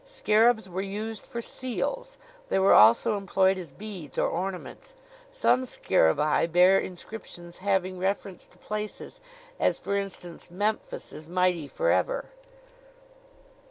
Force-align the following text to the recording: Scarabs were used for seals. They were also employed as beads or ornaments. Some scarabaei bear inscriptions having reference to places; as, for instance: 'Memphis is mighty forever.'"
Scarabs 0.03 0.67
were 0.67 0.81
used 0.81 1.27
for 1.27 1.43
seals. 1.43 2.17
They 2.49 2.57
were 2.57 2.73
also 2.73 3.17
employed 3.17 3.59
as 3.59 3.71
beads 3.71 4.17
or 4.17 4.27
ornaments. 4.27 4.95
Some 5.29 5.61
scarabaei 5.61 6.51
bear 6.51 6.79
inscriptions 6.79 7.59
having 7.59 7.99
reference 7.99 8.47
to 8.47 8.57
places; 8.57 9.21
as, 9.59 9.77
for 9.77 9.95
instance: 9.95 10.49
'Memphis 10.49 11.13
is 11.13 11.27
mighty 11.27 11.67
forever.'" 11.67 12.31